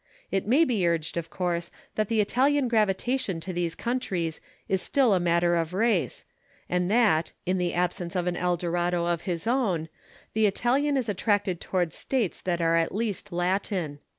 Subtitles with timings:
[0.31, 5.13] It may be urged, of course, that the Italian gravitation to these countries is still
[5.13, 6.25] a matter of race,
[6.67, 9.89] and that, in the absence of an El Dorado of his own,
[10.33, 13.99] the Italian is attracted towards States that are at least Latin.